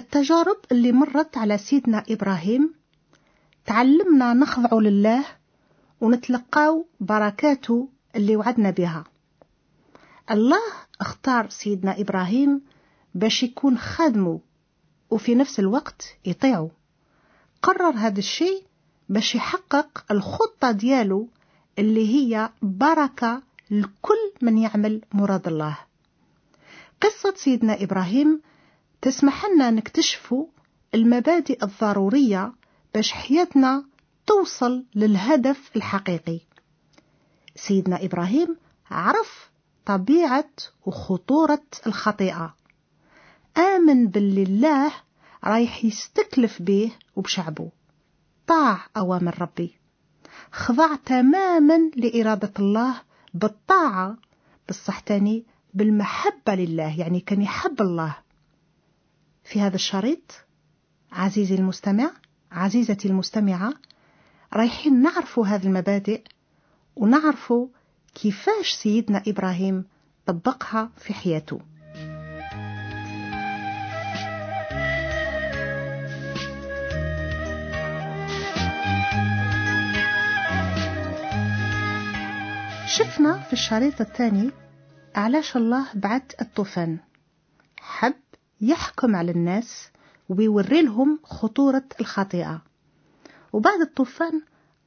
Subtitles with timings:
[0.00, 2.74] التجارب اللي مرت على سيدنا إبراهيم
[3.66, 5.24] تعلمنا نخضع لله
[6.00, 9.04] ونتلقاو بركاته اللي وعدنا بها.
[10.30, 10.62] الله
[11.00, 12.60] اختار سيدنا إبراهيم
[13.14, 14.40] باش يكون خادمه
[15.10, 16.70] وفي نفس الوقت يطيعه.
[17.62, 18.64] قرر هذا الشيء
[19.08, 21.28] باش يحقق الخطة ديالو
[21.78, 25.78] اللي هي بركة لكل من يعمل مراد الله.
[27.02, 28.40] قصة سيدنا إبراهيم
[29.02, 30.46] تسمح لنا نكتشفوا
[30.94, 32.52] المبادئ الضرورية
[32.94, 33.84] باش حياتنا
[34.26, 36.40] توصل للهدف الحقيقي.
[37.56, 38.56] سيدنا إبراهيم
[38.90, 39.50] عرف
[39.86, 40.50] طبيعة
[40.86, 42.54] وخطورة الخطيئة.
[43.56, 44.92] آمن باللي الله
[45.44, 47.70] رايح يستكلف به وبشعبه.
[48.46, 49.74] طاع أوامر ربي.
[50.52, 53.00] خضع تماما لإرادة الله
[53.34, 54.16] بالطاعة
[54.66, 58.16] بالصح تاني بالمحبة لله يعني كان يحب الله.
[59.50, 60.32] في هذا الشريط.
[61.12, 62.10] عزيزي المستمع
[62.52, 63.72] عزيزتي المستمعة
[64.52, 66.22] رايحين نعرفوا هذه المبادئ
[66.96, 67.66] ونعرفوا
[68.14, 69.84] كيفاش سيدنا إبراهيم
[70.26, 71.60] طبقها في حياته.
[82.86, 84.50] شفنا في الشريط الثاني
[85.14, 86.98] علاش الله بعت الطوفان.
[87.80, 88.14] حب
[88.60, 89.88] يحكم على الناس
[90.28, 92.62] ويوري لهم خطورة الخطيئة.
[93.52, 94.42] وبعد الطوفان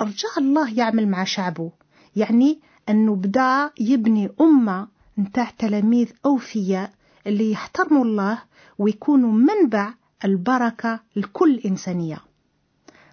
[0.00, 1.72] رجع الله يعمل مع شعبه
[2.16, 6.92] يعني أنه بدأ يبني أمة نتاع تلاميذ أوفياء
[7.26, 8.42] اللي يحترموا الله
[8.78, 12.18] ويكونوا منبع البركة لكل إنسانية.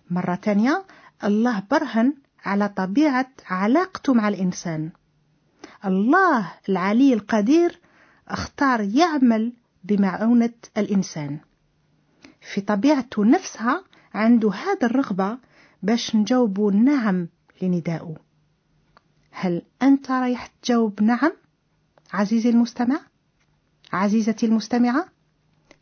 [0.09, 0.83] مرة تانية
[1.23, 2.13] الله برهن
[2.45, 4.89] على طبيعة علاقته مع الإنسان.
[5.85, 7.79] الله العلي القدير
[8.27, 9.53] اختار يعمل
[9.83, 11.39] بمعونة الإنسان.
[12.53, 15.37] في طبيعته نفسها عنده هذا الرغبة
[15.83, 17.27] باش نجاوبوا نعم
[17.61, 18.15] لندائه
[19.31, 21.31] هل أنت رايح تجاوب نعم؟
[22.13, 22.99] عزيزي المستمع
[23.93, 25.05] عزيزتي المستمعة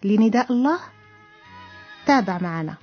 [0.04, 0.80] لنداء الله
[2.06, 2.78] تابع معنا.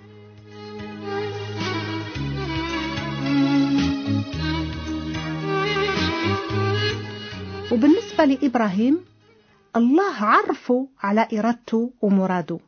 [7.72, 9.04] وبالنسبة لإبراهيم
[9.76, 12.58] الله عرفه على إرادته ومراده.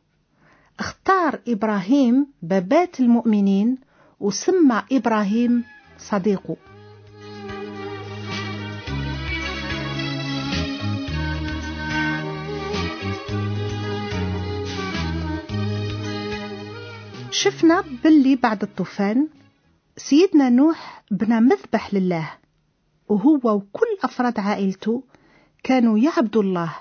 [0.79, 3.77] اختار إبراهيم بابات المؤمنين
[4.19, 5.63] وسمى إبراهيم
[5.97, 6.57] صديقه.
[17.31, 19.27] شفنا باللي بعد الطوفان
[19.97, 22.29] سيدنا نوح بنى مذبح لله
[23.09, 25.03] وهو وكل أفراد عائلته
[25.63, 26.75] كانوا يعبدوا الله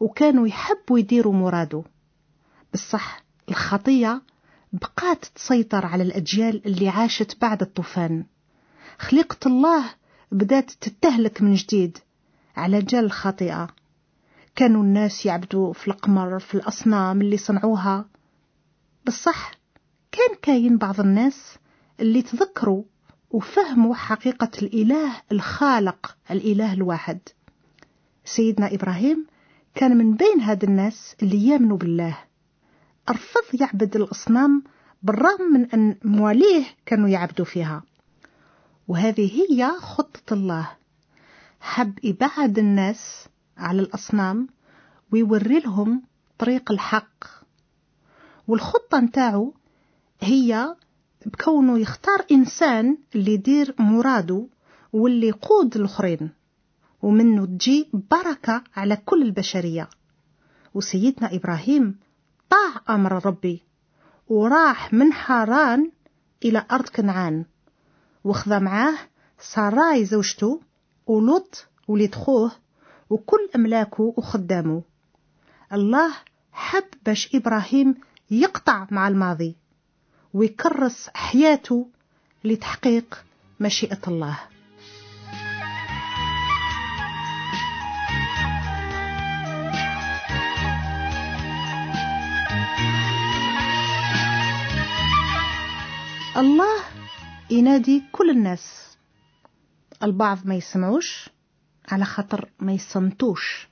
[0.00, 1.82] وكانوا يحبوا يديروا مراده.
[2.72, 4.22] بالصح الخطية
[4.72, 8.24] بقات تسيطر على الأجيال اللي عاشت بعد الطوفان.
[8.98, 9.84] خليقة الله
[10.32, 11.98] بدأت تتهلك من جديد
[12.56, 13.68] على جال الخطيئة.
[14.56, 18.04] كانوا الناس يعبدوا في القمر في الأصنام اللي صنعوها.
[19.04, 19.52] بالصح
[20.12, 21.56] كان كاين بعض الناس
[22.00, 22.82] اللي تذكروا
[23.30, 27.18] وفهموا حقيقة الإله الخالق الإله الواحد.
[28.24, 29.26] سيدنا إبراهيم
[29.74, 32.18] كان من بين هاد الناس اللي يامنوا بالله.
[33.08, 34.62] أرفض يعبد الأصنام
[35.02, 37.82] بالرغم من أن مواليه كانوا يعبدوا فيها.
[38.88, 40.70] وهذه هي خطة الله.
[41.60, 44.48] حب يبعد الناس على الأصنام
[45.12, 46.02] ويوري لهم
[46.38, 47.24] طريق الحق.
[48.48, 49.54] والخطة نتاعو
[50.20, 50.76] هي
[51.26, 54.46] بكونه يختار إنسان اللي يدير مراده
[54.92, 56.30] واللي يقود الآخرين.
[57.04, 59.88] ومنه تجي بركة على كل البشرية.
[60.74, 61.98] وسيدنا إبراهيم
[62.50, 63.62] طاع أمر ربي
[64.28, 65.90] وراح من حاران
[66.44, 67.44] إلى أرض كنعان
[68.24, 68.94] وخذ معاه
[69.38, 70.60] ساراي زوجته
[71.06, 72.52] ولوط وليد خوه
[73.10, 74.82] وكل أملاكه وخدامه.
[75.72, 76.14] الله
[76.52, 77.94] حب باش إبراهيم
[78.30, 79.56] يقطع مع الماضي
[80.34, 81.88] ويكرس حياته
[82.44, 83.24] لتحقيق
[83.60, 84.53] مشيئة الله.
[96.44, 96.84] الله
[97.50, 98.96] ينادي كل الناس.
[100.02, 101.30] البعض ما يسمعوش
[101.88, 103.68] على خاطر ما يصمتوش.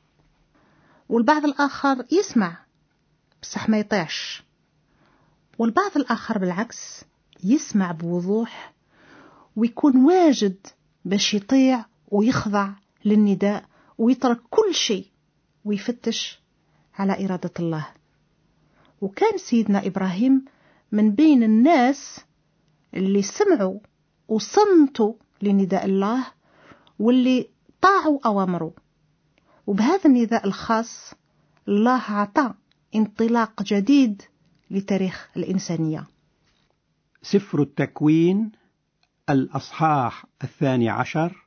[1.08, 2.56] والبعض الآخر يسمع
[3.42, 4.42] بصح ما يطيعش.
[5.58, 7.04] والبعض الآخر بالعكس
[7.44, 8.72] يسمع بوضوح
[9.56, 10.66] ويكون واجد
[11.04, 12.70] باش يطيع ويخضع
[13.04, 13.64] للنداء
[13.98, 15.06] ويترك كل شيء
[15.64, 16.40] ويفتش
[16.94, 17.86] على إرادة الله.
[19.00, 20.44] وكان سيدنا إبراهيم
[20.92, 22.20] من بين الناس
[22.94, 23.80] اللي سمعوا
[24.28, 26.26] وصمتوا لنداء الله
[26.98, 27.48] واللي
[27.80, 28.72] طاعوا أوامره.
[29.66, 31.14] وبهذا النداء الخاص
[31.68, 32.54] الله عطى
[32.94, 34.22] انطلاق جديد
[34.70, 36.06] لتاريخ الإنسانية.
[37.22, 38.52] سفر التكوين
[39.30, 41.46] الأصحاح الثاني عشر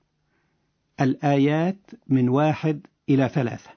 [1.01, 3.69] الآيات من واحد إلى ثلاثة.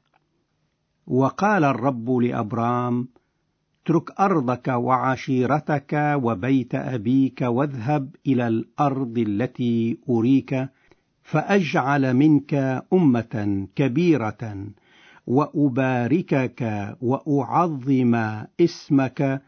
[1.07, 3.09] وقال الرب لأبرام
[3.89, 5.93] اترك أرضك وعشيرتك
[6.23, 10.69] وبيت أبيك واذهب إلى الأرض التي أريك
[11.23, 14.67] فأجعل منك أمة كبيرة
[15.27, 16.61] وأباركك
[17.03, 18.15] وأعظم
[18.61, 19.43] اسمك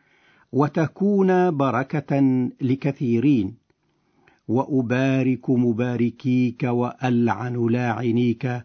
[0.53, 2.21] وتكون بركة
[2.61, 3.55] لكثيرين.
[4.49, 8.65] وأبارك مباركيك وألعن لاعنيك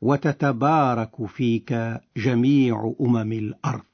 [0.00, 3.93] وتتبارك فيك جميع أمم الأرض.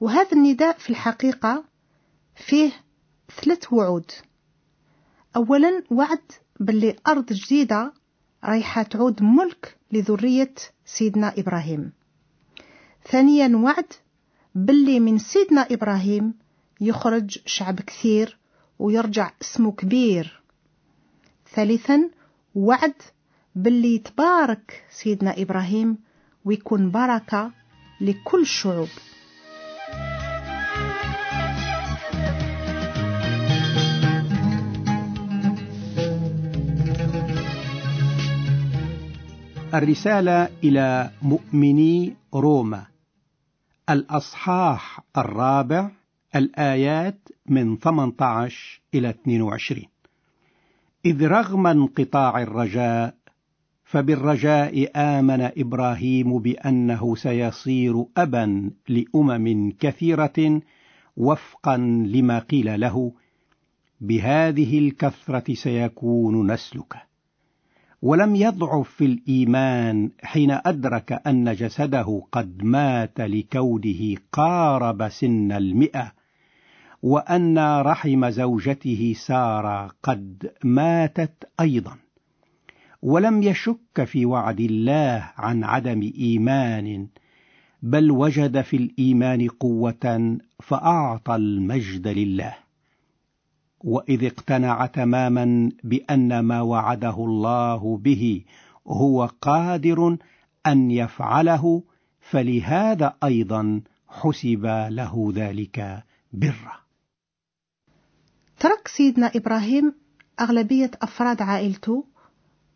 [0.00, 1.64] وهذا النداء في الحقيقة
[2.34, 2.72] فيه
[3.40, 4.10] ثلاث وعود.
[5.36, 7.92] أولا وعد باللي أرض جديدة
[8.44, 10.54] رايحة تعود ملك لذرية
[10.84, 11.92] سيدنا إبراهيم.
[13.10, 13.92] ثانيا وعد
[14.54, 16.34] باللي من سيدنا إبراهيم
[16.80, 18.38] يخرج شعب كثير
[18.78, 20.42] ويرجع اسمه كبير.
[21.54, 22.10] ثالثا
[22.54, 22.94] وعد
[23.54, 25.98] باللي تبارك سيدنا إبراهيم
[26.44, 27.52] ويكون بركة
[28.00, 28.88] لكل الشعوب
[39.74, 42.86] الرسالة إلى مؤمني روما.
[43.90, 45.90] الأصحاح الرابع
[46.36, 49.84] الآيات من 18 إلى 22
[51.06, 53.14] إذ رغم انقطاع الرجاء
[53.84, 60.60] فبالرجاء آمن إبراهيم بأنه سيصير أبا لأمم كثيرة
[61.16, 61.76] وفقا
[62.06, 63.12] لما قيل له
[64.00, 67.09] بهذه الكثرة سيكون نسلك.
[68.02, 76.12] ولم يضعف في الإيمان حين أدرك أن جسده قد مات لكونه قارب سن المئة
[77.02, 81.96] وأن رحم زوجته سارة قد ماتت أيضا.
[83.02, 87.06] ولم يشك في وعد الله عن عدم إيمان
[87.82, 92.54] بل وجد في الإيمان قوة فأعطى المجد لله.
[93.84, 98.44] وإذ اقتنع تماما بأن ما وعده الله به
[98.86, 100.16] هو قادر
[100.66, 101.82] أن يفعله
[102.20, 106.80] فلهذا أيضا حسب له ذلك برا
[108.60, 109.94] ترك سيدنا إبراهيم
[110.40, 112.04] أغلبية أفراد عائلته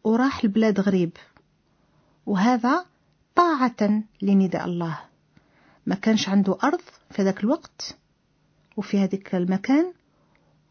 [0.05, 1.11] وراح لبلاد غريب
[2.27, 2.85] وهذا
[3.35, 4.99] طاعة لنداء الله.
[5.87, 6.81] ما كانش عنده أرض
[7.11, 7.97] في ذاك الوقت
[8.77, 9.93] وفي هذاك المكان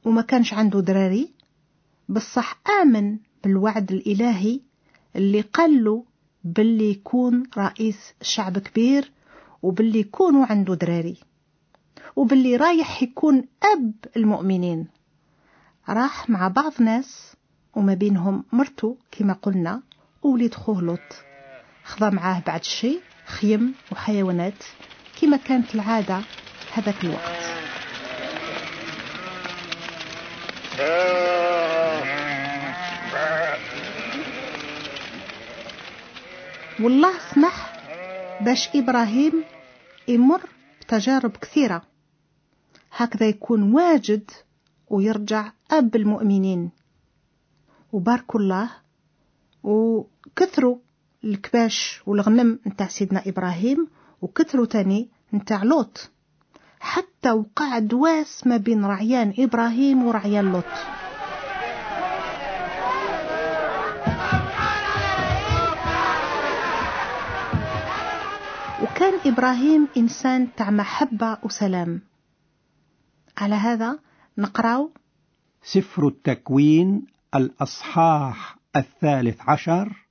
[0.05, 1.29] وما كانش عنده دراري
[2.09, 4.59] بصح آمن بالوعد الإلهي
[5.15, 6.03] اللي قال له
[6.43, 9.11] باللي يكون رئيس شعب كبير
[9.61, 11.17] وباللي يكونوا عنده دراري
[12.15, 14.87] وباللي رايح يكون أب المؤمنين.
[15.89, 17.35] راح مع بعض ناس
[17.75, 19.81] وما بينهم مرته كما قلنا
[20.23, 20.99] ووليد خوه لوط.
[21.83, 24.63] خضى معاه بعد الشيء خيم وحيوانات
[25.21, 26.21] كما كانت العادة
[26.73, 27.42] هذاك الوقت.
[36.83, 37.73] والله سمح
[38.41, 39.43] باش إبراهيم
[40.07, 40.41] يمر
[40.81, 41.81] بتجارب كثيرة.
[42.95, 44.31] هكذا يكون واجد
[44.87, 46.69] ويرجع أب المؤمنين.
[47.91, 48.69] وباركوا الله
[49.63, 50.77] وكثروا
[51.23, 53.87] الكباش والغنم نتاع سيدنا إبراهيم
[54.21, 56.09] وكثروا تاني نتاع لوط.
[56.79, 61.02] حتى وقع دواس ما بين رعيان إبراهيم ورعيان لوط.
[69.13, 72.01] وكان إبراهيم إنسان تاع محبة وسلام.
[73.37, 73.99] على هذا
[74.37, 74.89] نقرأ
[75.63, 77.05] سفر التكوين
[77.35, 80.05] الأصحاح الثالث عشر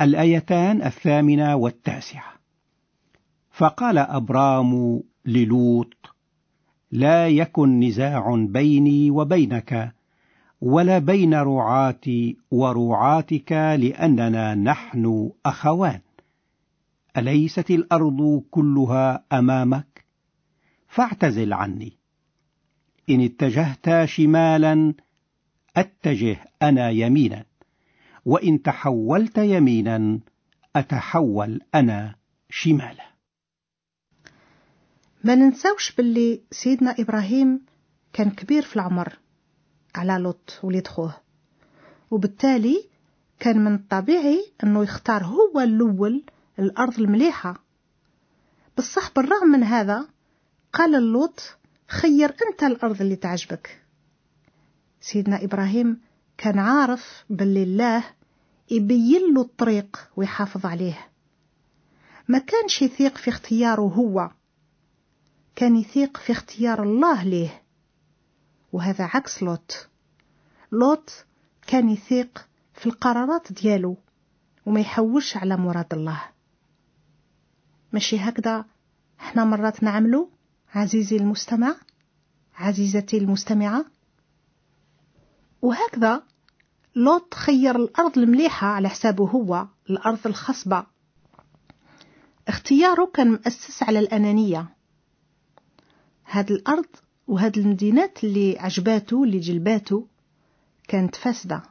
[0.00, 2.32] الآيتان الثامنة والتاسعة.
[3.50, 5.94] فقال أبرام للوط
[6.92, 9.92] لا يكن نزاع بيني وبينك
[10.60, 16.00] ولا بين رعاتي ورعاتك لأننا نحن أخوان
[17.16, 20.04] أليست الأرض كلها أمامك؟
[20.88, 21.92] فاعتزل عني.
[23.10, 24.94] إن اتجهت شمالا
[25.76, 27.44] أتجه أنا يمينا
[28.24, 30.20] وإن تحولت يمينا
[30.76, 32.14] أتحول أنا
[32.50, 33.06] شمالا.
[35.24, 37.60] ما ننساوش باللي سيدنا إبراهيم
[38.12, 39.18] كان كبير في العمر
[39.94, 41.16] على لوط وليد خوه
[42.10, 42.88] وبالتالي
[43.40, 46.22] كان من الطبيعي أنه يختار هو الأول
[46.58, 47.62] الأرض المليحة.
[48.78, 50.08] بصح بالرغم من هذا
[50.72, 51.56] قال اللوط
[51.88, 53.82] خير أنت الأرض اللي تعجبك.
[55.00, 56.00] سيدنا إبراهيم
[56.38, 58.04] كان عارف باللي الله
[58.70, 61.08] يبين له الطريق ويحافظ عليه.
[62.28, 64.30] ما كانش يثيق في اختياره هو
[65.56, 67.62] كان يثيق في اختيار الله ليه.
[68.72, 69.88] وهذا عكس لوط.
[70.72, 71.24] لوط
[71.66, 73.96] كان يثيق في القرارات ديالو
[74.66, 76.35] وما يحوش على مراد الله.
[77.96, 78.64] ماشي هكذا.
[79.20, 80.30] إحنا مرات نعملو
[80.74, 81.76] عزيزي المستمع
[82.54, 83.84] عزيزتي المستمعة.
[85.62, 86.22] وهكذا
[86.96, 90.86] لوط خير الأرض المليحة على حسابه هو الأرض الخصبة.
[92.48, 94.66] اختياره كان مؤسس على الأنانية.
[96.26, 96.86] هاد الأرض
[97.26, 100.06] وهاد المدينات اللي عجباتو اللي جلباتو
[100.88, 101.62] كانت فاسدة.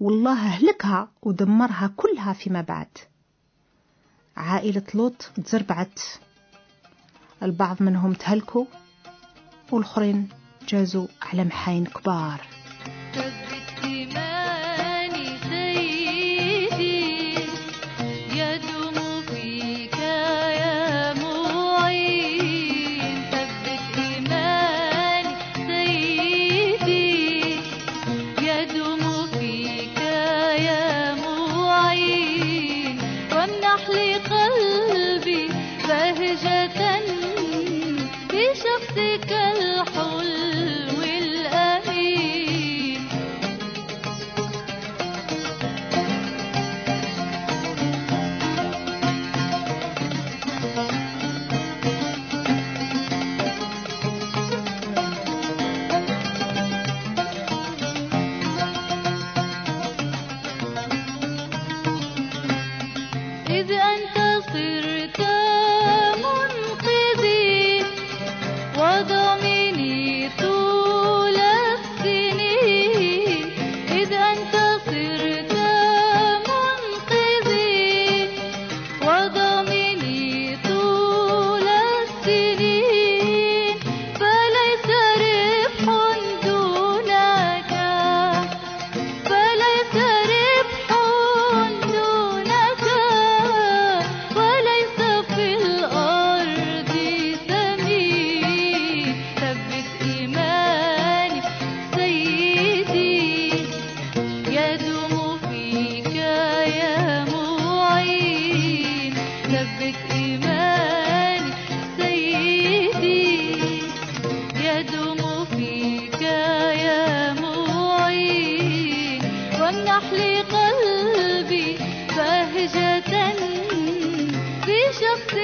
[0.00, 2.88] والله أهلكها ودمرها كلها فيما بعد.
[4.38, 6.00] عائلة لوط تزربعت
[7.42, 8.64] البعض منهم تهلكوا
[9.72, 10.28] والآخرين
[10.68, 12.40] جازوا على محاين كبار.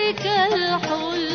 [0.04, 1.33] بك الحلم